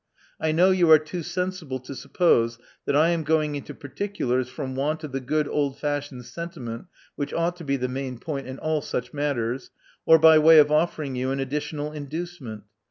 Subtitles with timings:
[0.39, 4.75] I know you are too sensible to suppose that I am going into particulars from
[4.75, 6.85] want of the good old fashioned sentiment
[7.15, 9.69] which ought to be the main point in all such matters,
[10.07, 12.63] or by way of offering you an additional inducement.